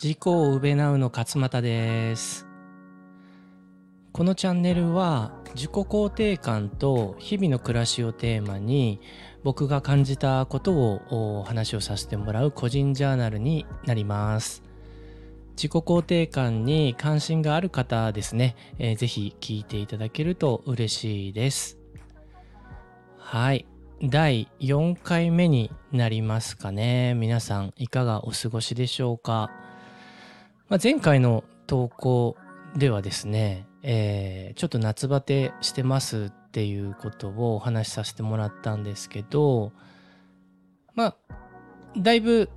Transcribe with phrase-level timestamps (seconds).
[0.00, 2.46] 自己をうべなうの勝俣です。
[4.12, 9.00] このチャンネルは自己肯定感と日々の暮らしをテーマに
[9.42, 14.62] 僕が感じたことをお話をさせてもらう個人ジャーナルになります。
[15.56, 21.79] 自己肯定感に関心がある方ですね、えー、ぜひ聞いていただけると嬉しいです。
[23.32, 23.64] はい。
[24.02, 27.14] 第4回目になりますかね。
[27.14, 29.52] 皆さんいかがお過ごしでしょうか。
[30.68, 32.36] まあ、前回の投稿
[32.74, 39.70] ではですね、えー、ちょっと夏バテしてますっていうことをお話しさせてもらったんですけど、
[40.96, 41.16] まあ、
[41.96, 42.50] だいぶ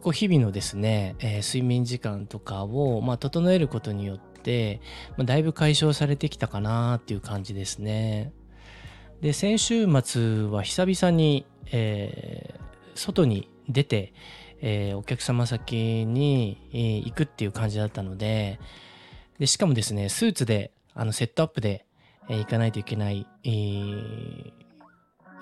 [0.00, 4.80] こう日々のですね、えー、睡眠時間とかを、まあ、整えることによって、
[5.18, 8.32] まあ、だいぶ解消されてきたかなっていう感じですね。
[9.20, 14.14] で先週末は久々に、えー、外に出て、
[14.62, 16.58] えー、お客様先に、
[17.04, 18.58] 行くっていう感じだったので、
[19.38, 21.86] で、しかもですね、スーツで、あの、セットアップで、
[22.28, 24.52] え、行かないといけない、えー、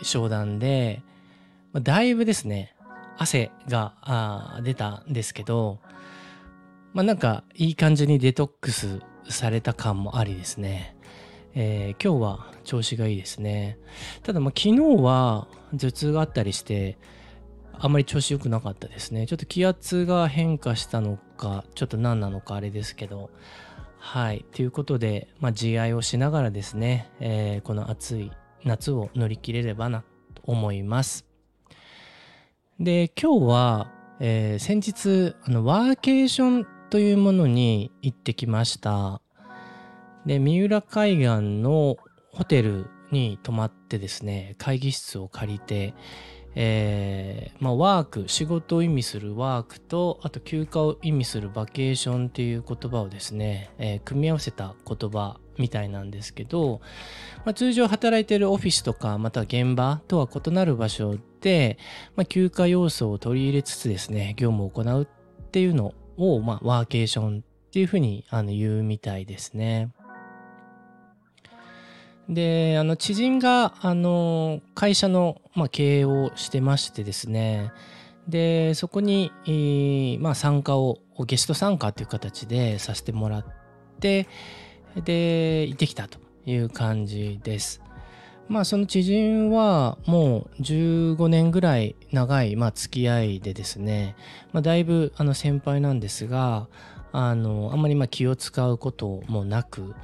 [0.03, 1.03] 商談で、
[1.73, 2.75] ま、だいぶですね、
[3.17, 5.81] 汗があ出たんですけど、
[6.95, 10.97] まあなんかいい感じにデトックスされた感もありですね。
[11.61, 13.78] えー、今日は調子がいいですね。
[14.23, 16.98] ただまあ昨日は頭痛があったりして、
[17.73, 19.27] あまり調子良くなかったですね。
[19.27, 23.31] ちょっと気圧が変化したのか、ちょっと何なのかあれですけど。
[23.98, 24.45] はい。
[24.53, 28.31] ということで、まあ、自愛をしながらですね、えー、この暑い
[28.65, 31.27] 夏を乗り切れればなと思います。
[32.78, 39.20] で、今日は、えー、先日、あの、ワーケーションというものに行ってきました。
[40.29, 41.97] で、三浦海岸の
[42.33, 45.95] ホテルに泊まってですね、会議室を借りて、
[46.55, 56.83] えー、まあ、ワーク仕事を意味するワークとあと休暇を意味するバケーションっていう言葉をですね、えー、組み合わせた言葉みたいなんですけど、
[57.47, 61.78] まあ、通常働いてるオフィスとかまた現場とは異なる場所で、
[62.16, 69.91] まあ、休暇要素を取り入れつつですね業務を行うっていうのを、まあ、ワーケーションっていうふうにあの言うみたいですね。
[72.28, 77.72] で、あの、知人が、あの、会社の、まあ、経営をしてましてですね、
[78.28, 83.44] で、そこに、まあ、参加を、ゲスト参加という形でさせてもらっ
[84.00, 84.28] て、
[84.94, 87.83] で、行ってきたという感じです。
[88.49, 94.16] まあ、その知人はもう15年ぐらい長い、まあ、付き合いでですね、
[94.53, 96.69] まあ、だいぶあの先輩なんですが、
[97.13, 99.95] あの、あんまりま気を使うこともなく、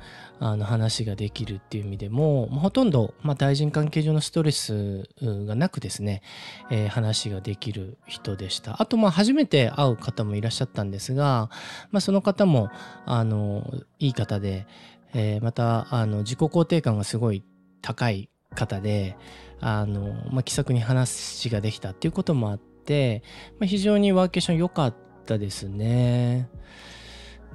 [0.41, 6.23] あの話ができるっていう意味でも、ほとんど、まあ、対人関係上のストレスがなくですね、
[6.71, 8.83] えー、話ができる人でした。
[8.83, 11.51] あと、まあ、初めて会う方もいらっしゃったんですが、
[11.93, 12.69] まあ、その方も、
[13.07, 14.67] あの、いい方で、
[15.15, 17.45] えー、また、あの、自己肯定感がすごい
[17.81, 19.17] 高い方で、
[19.61, 23.23] あの、まあ、気さくに話ができたっていうこともあって、
[23.61, 24.95] まあ、非常にワーケーション良かっ
[25.25, 26.49] たですね。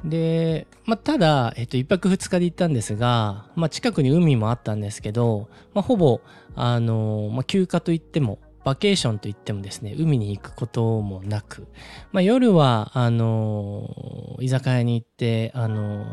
[0.04, 6.22] で、まあ、ただ、えっと、一泊二日で行ったんですが、まあ、近くに海もあったんですけど、まあ、ほぼ、
[6.56, 11.68] あの、まあ、休暇といっても、バケーションといってもですね、海に行くこともなく、
[12.12, 16.06] まあ、夜は、あの、居酒屋に行って、あの、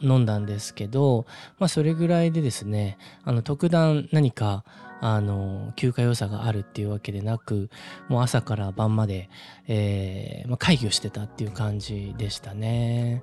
[0.00, 1.26] 飲んだんですけど、
[1.58, 4.64] まあ、それぐらいでですね、あの、特段何か、
[5.00, 7.70] あの、休暇良さがあるっていうわけでなく、
[8.08, 9.28] もう朝から晩まで、
[9.66, 13.22] えー、まあ、会議をしてたっていう感じでしたね。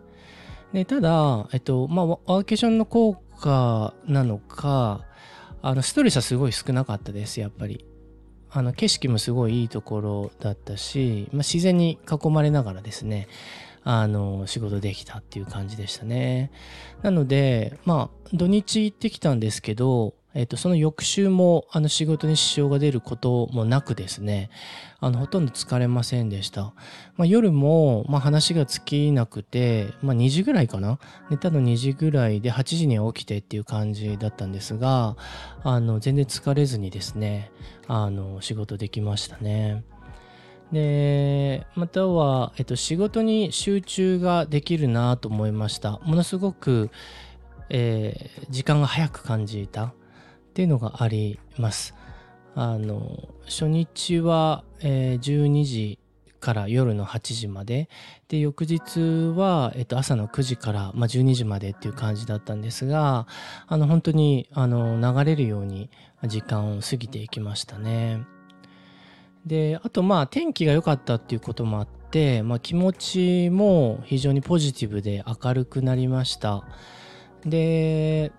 [0.74, 5.06] で、ただ、えっと、まあ、ワーケーションの効果なのか、
[5.62, 7.86] あの、ストレスはすごい少なかったです、やっぱり。
[8.50, 13.28] あの、景色もすごいいいところだったし、まあ、自然に囲まれながらですね、
[13.84, 16.52] あの、仕事できたっていう感じでしたね。
[17.02, 24.50] なので、まあ、土日行ってきたんですけど、えっ、と、その翌週も、あの、仕事に支障が出ることもなくですね、
[25.02, 26.74] あの、ほとんど疲れませんでした。
[27.18, 31.00] まあ、夜も、まあ、話が尽きなくて、まあ、2時ぐらいかな？
[31.30, 35.18] 寝たの2時ぐらいで8時には起きてっていう感じだったんですが、
[35.64, 37.52] あの、全然疲れずにですね、
[37.88, 39.84] あの、仕事できましたね。
[40.72, 46.00] で、または、えっと、仕事に集中ができるなと思いました。
[46.06, 46.90] ものすごく、
[47.70, 49.94] えー、時間が早く感じた。
[50.52, 51.96] っていうのがあります。
[52.56, 56.00] あの、初日は、えー、12時
[56.42, 57.88] から夜の8時まで
[58.28, 63.28] で翌日は、えっと、朝の9時から、まあ、12時までっていう感じだったんですが
[63.68, 65.90] あの本当にあの流れるように
[66.26, 68.26] 時間を過ぎていきましたね。
[69.46, 76.64] であとまあ天気が良かったっていうこともあって、まあ、気持ちも非常にポジティブで明るくなりました。
[77.46, 78.32] で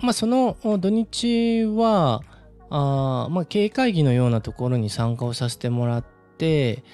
[0.00, 2.22] まあその土日は
[2.70, 6.04] あまあ経営会議のようなところに参加をさせてもらっ
[6.38, 6.84] て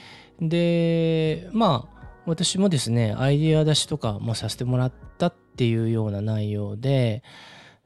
[0.41, 7.23] でまあ私もですねアイディア出しとかもさせてもらったっていうような内容で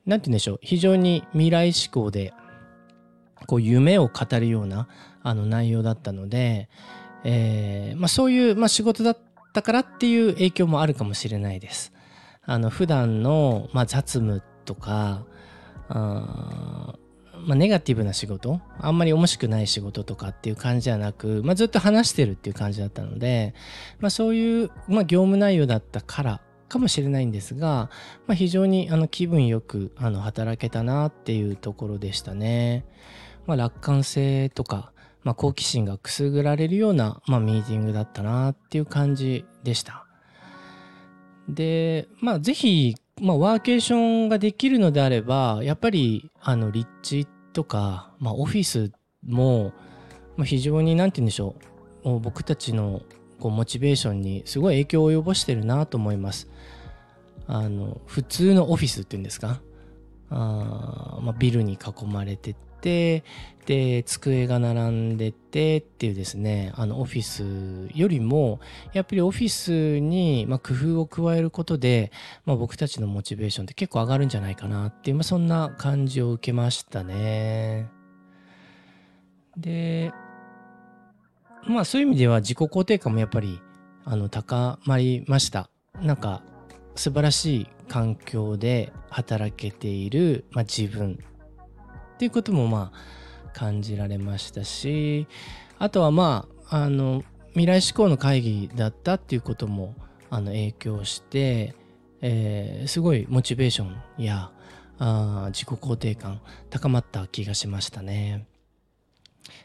[0.06, 2.32] 何て言うんでしょう非常に未来志向で
[3.46, 4.88] こう夢を語るような
[5.22, 6.68] あの内容だったので、
[7.24, 9.18] えーまあ、そういう、まあ、仕事だっ
[9.52, 11.92] たからっていう影響もあるかもしれないです。
[12.42, 15.24] あの普段の、まあ、雑務とか
[15.88, 16.94] あ
[17.46, 23.54] まあ、ネガティブな仕事あんまり面白くない仕事とかっていう感じじゃなく、まあ、ずっと話してるっていう感じだったので、
[23.98, 27.90] まあ、そういう、まあ、業務内容だったからかもしれないんですが、
[28.26, 32.84] まあ、非常にあの気分よくあの働けたなっていうところでしたね。
[33.46, 34.92] まあ、楽観性とか、
[35.24, 40.06] まあ、好奇心がくすぐられるような、まあ、ミーティングだったなっていう感じでした。
[41.48, 48.92] で、まあ、ぜひ、まあ、ワーケーションができるのであれば、やっぱり、あの、立地とか、まあ、オフィス
[49.26, 49.72] も、
[50.36, 51.54] まあ、非常に、なんて言うんでしょ
[52.04, 53.02] う、僕たちの
[53.38, 56.48] こうモチベーションにすごい影響を及ぼしてるなと思います。
[57.46, 59.60] あの、普通のオフィスっていうんですか？
[60.30, 63.24] あまあ、ビルに囲まれてて
[63.66, 68.58] で机が並んでてっていうですねあのオフィスよりも
[68.92, 72.10] やっぱりオフィスに、ま、工夫を加えることで、
[72.46, 77.88] まあ、僕たちのモチベーションって結構上がるんじゃないかなっていう、まあ、そんな感じを受けましたね。
[79.56, 80.12] で
[81.66, 83.60] まあそういう意味では自己肯定感もやっぱり
[84.04, 85.68] あの高まりました。
[86.00, 86.42] なんか
[86.94, 91.18] 素晴らしい環境で働けている、まあ、自分
[92.20, 95.26] っていうこともまあ感じられましたし
[95.78, 99.94] あとはまああの未来志向の会議だったっていうことも
[100.28, 101.74] あの影響して、
[102.20, 104.50] えー、すごいモチベーションや
[104.98, 108.46] あ自己肯定感高まった気がしましたね。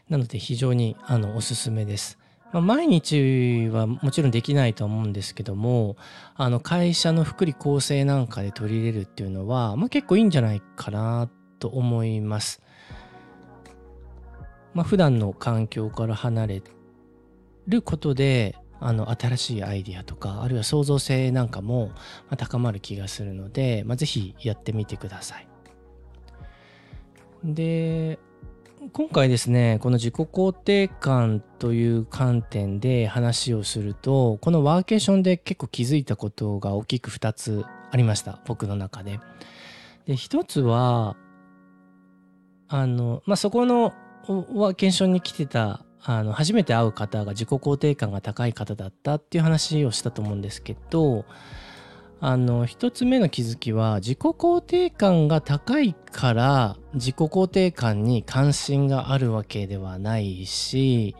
[0.08, 2.18] なので非常にあのおすすめです。
[2.52, 5.96] まあ、毎日はもちろんできないと思うんですけども
[6.36, 12.62] あの会社の福利厚生なんかで取り入れるっていうのは、まあ、結構いいんじゃないかなっと思います。
[14.74, 16.62] まあ、普段の環境から離れ
[17.66, 21.92] ることであの新しいアイディアとかあるいは創造性なんかも
[22.36, 25.48] 高まる気がするので、まあ、ぜひやってみてください。
[27.44, 28.18] で
[28.92, 39.20] 今回ですねこの自己肯定感という観点で話をするとこのワーケーションで結構気づいたことが大きく2つありました僕の中で。
[40.06, 41.16] で1つは
[42.68, 43.94] あのまあそこの
[44.28, 51.24] ワーケーションに来てたあの初めて会う方が自己肯定感が高い方だったっていう話をしたと思うんですけど
[52.20, 61.14] あの一つ目の気づきは自己肯定感が高いから自己肯定感に関心があるわけではないし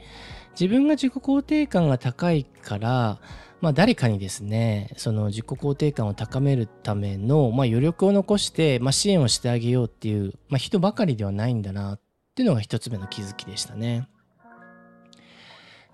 [0.58, 3.18] 自分が自己肯定感が高いから
[3.60, 12.00] まあ、誰かにですねその自己肯定感を高めるための、まあ、余力を残して、まあ、支援をしてあげようっていう、まあ、人ばかりではないんだなっ
[12.34, 14.08] ていうのが一つ目の気づきでしたね。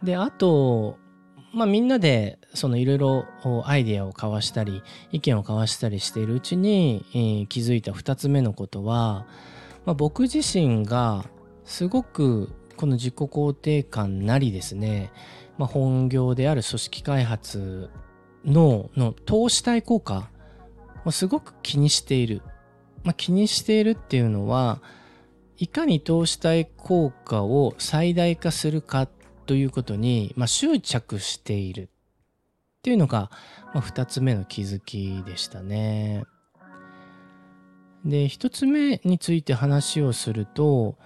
[0.03, 0.99] であと
[1.53, 3.27] まあ、みんなでそのいろいろ
[3.67, 9.27] アイデアを交わしたり意見を交わしたりしているうちに、えー、気づいた2つ目のことは、
[9.85, 11.27] まあ、僕自身が
[11.67, 15.13] すごくこの自己肯定感なりですね、
[15.59, 17.91] まあ、本業である組織開発
[18.45, 20.29] のの投資対効果
[21.05, 22.43] をすごく気にしている、
[23.05, 24.81] まあ、気にしているっていうのは
[25.59, 29.07] いかに投資対効果を最大化するか
[29.47, 31.89] ということに、まあ、執着しているっ
[32.83, 33.31] ていうのが、
[33.75, 36.25] まあ、2つ目の気づきでしたね。
[38.05, 40.99] で1つ目について話をすると、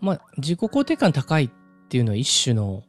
[0.00, 1.50] まあ、自己肯定感高いっ
[1.88, 2.84] ていうのは一種の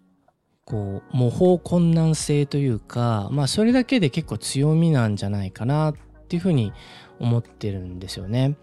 [0.67, 5.95] こう模倣困難性というか、まあ、それだけで結構強みなんじゃないかなっ
[6.27, 6.73] ていうふうに
[7.19, 8.57] 思ってるんですよね。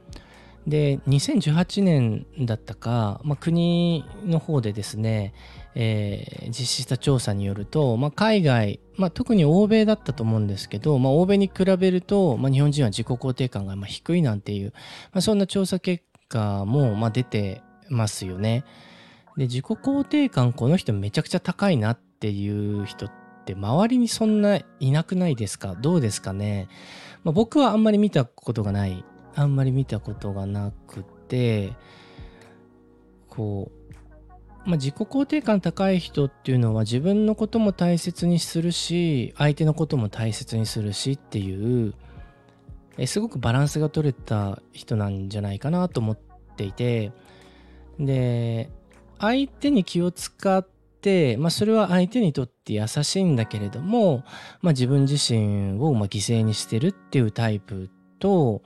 [0.66, 5.34] で2018年だったか、まあ、国の方でですね、
[5.74, 14.72] えー、実施した調査によると、まあ、海外、まあ、特に欧米だったと思うんですけど、まあ、欧米に比べると、まあ、日本人は自己肯定感がまあ低いなんていう、
[15.12, 18.64] まあ、そんな調査結果もまあ出てますよね。
[19.36, 23.12] で自己肯定感この人めちゃくちゃ高いなっていう人っ
[23.44, 25.74] て周りにそんないなくないですか？
[25.74, 26.68] どうですかね、
[27.24, 29.04] まあ、僕はあんまり見たことがない。
[29.34, 31.72] あんまり見たことがなくて
[33.28, 33.94] こう、
[34.64, 41.94] まあ、自己肯定感高い人っていうのは自分のことも大切にするし相手のことも大切にするしっていう
[42.96, 46.18] えすごくバランスが取れた人なんじゃないかなと思っ
[46.56, 47.10] ていて。
[47.98, 48.70] で
[49.18, 50.66] 相手に気を使っ
[51.00, 54.24] て、まあ、それは相手にとって優しいんだけれども、
[54.62, 58.62] まあ、自分自身をま犠牲にしてるっていうタイプと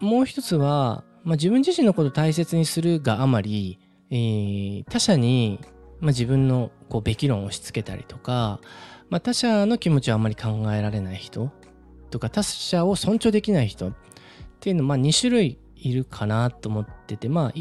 [0.00, 3.78] もう一つは、まあ、自分自身のことを大切にするがあまり、
[4.10, 5.60] えー、他者に、
[6.00, 8.60] まあ、自分のこうべき論を押し付けたりとか、
[9.08, 11.50] まあ、他者の気持ちをあまり考えられない人
[12.10, 13.92] とか他者を尊重できない人っ
[14.60, 17.52] ていうのまあ2種類いるかなと思っててまあ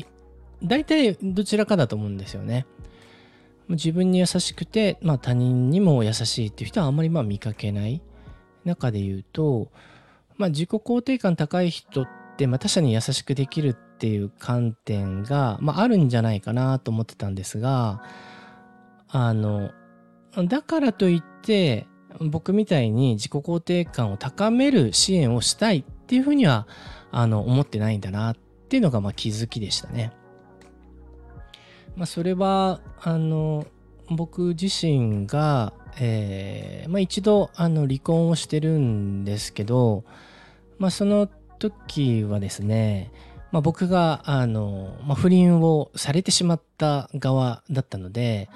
[0.64, 2.66] 大体どちらかだと思うんですよね。
[3.70, 8.02] 自分に優しくて、まあ、他人にも優しいっていう人はあんまりまあ見かけない
[8.64, 9.72] 中で言うと、
[10.38, 12.08] まあ、自己肯定感高い人っ
[12.38, 18.04] て、まあ、他者に優しくできるっていう観点が、まあ、あるんじゃないかなと思ってたんですが
[19.08, 19.72] あの
[20.48, 21.88] だからといって
[22.20, 26.68] 僕みたいに自己肯定感を高める支援をしたいっていうふうには
[27.12, 28.36] あの思ってないんだなっ
[28.70, 30.12] ていうのがまあ気づきでしたね。
[31.96, 33.66] まあ、それはあの
[34.10, 40.04] 僕自身が、えーまあ、一度あの離婚をしてるんですけど、
[40.78, 41.28] まあ、その
[41.60, 43.12] 時はですね、
[43.52, 48.50] まあ、僕があの、まあ、不倫をされてしまった側だったので、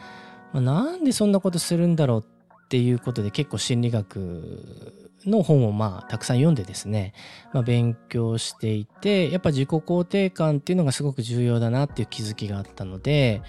[0.52, 7.14] まあ、なんでそんなことするんだろうっていうことで結構心理学の本をまあたくさん読んでですね、
[7.54, 13.42] まあ、勉強していてやっぱ自己肯定感っていうのがすごく重要だなっていう気づきがあったので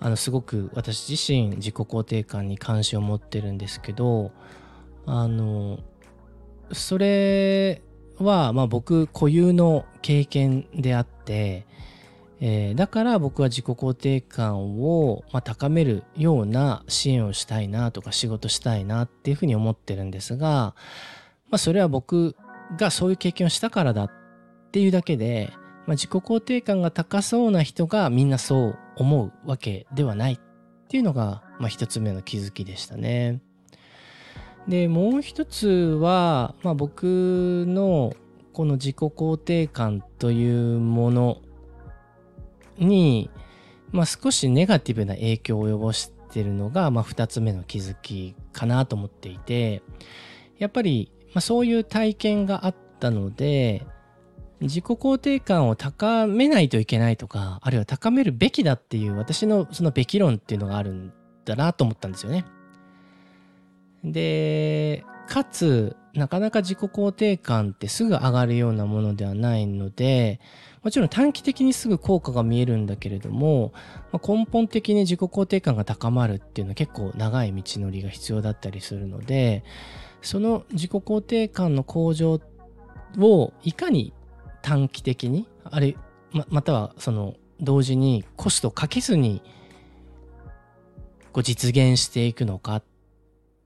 [0.00, 4.32] あのすごく私自身自己肯定感に関心を持ってるんですけど
[5.06, 5.78] あの
[6.72, 7.82] それ
[8.18, 11.66] はまあ僕固有の経験であって
[12.40, 20.74] えー、だから僕は自己肯定感を、まあ、高めるような支援をしたいなとか仕事したいなっていうふうに思ってるんですが、
[21.48, 22.36] まあ、それは僕
[22.76, 24.10] がそういう経験をしたからだっ
[24.72, 25.50] ていうだけで、
[25.86, 30.38] まあ、自己肯定感が高そうな人がみんなそう思うわけではないっ
[30.88, 33.40] ていうのが、まあ、一つ目の気づきでしたね。
[34.68, 38.12] でもう一つは、まあ、僕の
[38.52, 41.38] この自己肯定感というもの
[42.78, 43.30] に、
[43.92, 49.82] まあ、少しネガティブな影響を及ぼしてるのが、まあ、2つ目の気づきかなと思っていて
[50.58, 53.86] やっぱり、まあ、そういう体験があったので
[54.60, 61.12] 自己肯定感を高めないといけないとかあるいは高めるべきだっていう私のそのべき論っていうのがあるん
[61.44, 62.46] だなと思ったんですよね。
[64.02, 70.40] でかつなかなか自己肯定感ってすぐ上がるようなものではないので
[70.82, 73.72] もちろん短期的にすぐ効果が見えるんだけれども、
[74.12, 79.64] まあ、根本的に自己肯定感が高まるっていうのは結構長い道のりが必要だったりするので
[80.22, 82.40] その自己肯定感の向上
[83.18, 84.12] をいかに
[84.62, 85.96] 短期的にあれ
[86.32, 89.42] ままたはその同時にコストをかけずに
[91.32, 92.84] こう実現していくのかっ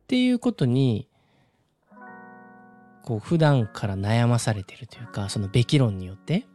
[0.06, 1.09] ていうことに
[3.10, 6.46] こう普段から悩まされてるというかそのべき論によって。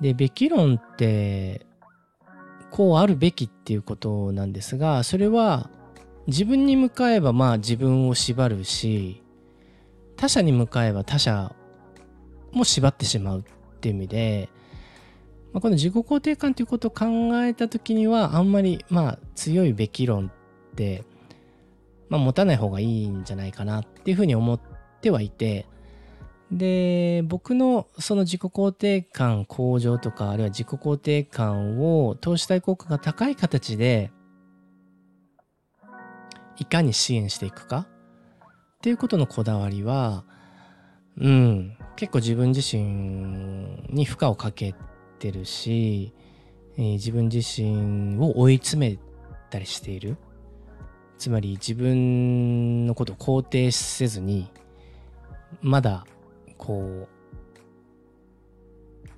[0.00, 1.64] でべき論って
[2.72, 5.70] こうあるべきっていうことなんですがそれは
[6.26, 9.22] 自分に向かえばまあ自分を縛るし
[10.16, 11.54] 他者に向かえば他者
[12.50, 14.48] も縛ってしまうっていう意味で、
[15.52, 17.06] まあ、この自己肯定感ということを考
[17.44, 20.32] えた時にはあんまりまあ強いべき論
[20.72, 21.04] って
[22.12, 24.60] まあ、持たない方がいいんじゃないかなっていうふうに思っ
[25.00, 25.66] てはいて。
[26.50, 34.12] で僕のその自己肯定感向上とかあるいは自己肯定感を投資対効果が高い形で
[36.58, 37.86] いかに支援していくか。
[38.76, 40.24] っていうことのこだわりは
[41.16, 42.82] うん結構自分自身
[43.88, 44.74] に負荷をかけ
[45.18, 46.12] てるし、
[46.76, 48.98] えー、自分自身を追い詰め
[49.48, 50.18] たりしている。
[51.22, 54.50] つまり自分のことを肯定せずに
[55.60, 56.04] まだ
[56.58, 57.08] こう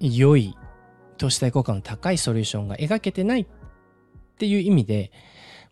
[0.01, 0.55] 良い
[1.17, 3.47] 投資対効果の高いソリューションが描けてないっ
[4.37, 5.13] ていう意味で、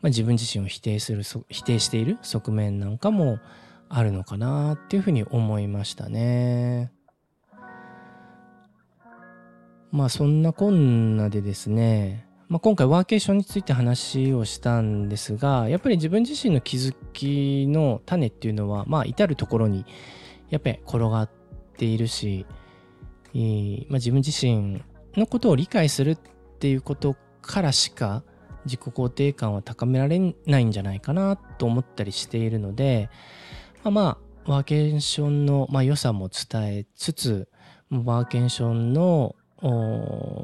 [0.01, 3.39] まあ、自分自身を否定する否定している側面なんかも
[3.91, 6.93] あるのかなっていうふうに思いましたね。
[9.91, 19.87] まあそんなこんなでですね、まあ、今回ワーケーションについて話をしたんですがやっぱり自分自身の気づきの種っていうのはまあ至る所に
[20.51, 21.31] やっぱり転がっ
[21.79, 22.45] ているし、
[23.89, 24.83] まあ、自分自身
[25.17, 26.19] のことを理解するっ
[26.59, 28.23] ていうことからしか
[28.67, 33.09] 自己肯定感は高められないんじゃないかなと思ったりしているので、
[33.83, 37.49] まあ、まあワーケーションの、まあ、良さも伝えつつ
[37.91, 39.37] ワーケーションの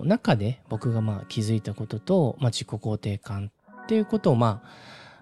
[0.05, 3.51] 中で僕がまあ気づいたことと、まあ、自己肯定感
[3.83, 4.63] っていうことをま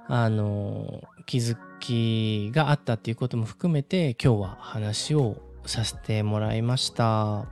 [0.08, 7.46] ああの気づきがあったっていうことも含めて今日は話をさせてもらいました。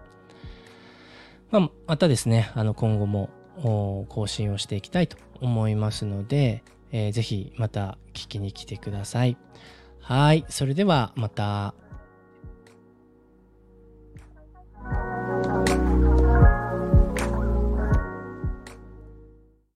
[1.51, 3.31] まあ、またですね、あの今後も
[4.09, 9.37] 更新をしていきたいと思いますので、えー、ぜひまた聞きに来てください。
[10.01, 10.45] はい。
[10.49, 11.75] それではまた。